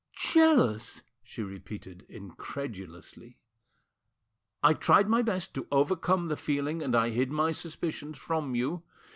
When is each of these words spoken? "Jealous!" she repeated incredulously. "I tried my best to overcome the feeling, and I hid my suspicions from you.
"Jealous!" 0.33 1.03
she 1.21 1.43
repeated 1.43 2.07
incredulously. 2.09 3.37
"I 4.63 4.73
tried 4.73 5.07
my 5.07 5.21
best 5.21 5.53
to 5.53 5.67
overcome 5.71 6.27
the 6.27 6.35
feeling, 6.35 6.81
and 6.81 6.95
I 6.95 7.11
hid 7.11 7.29
my 7.29 7.51
suspicions 7.51 8.17
from 8.17 8.55
you. 8.55 8.81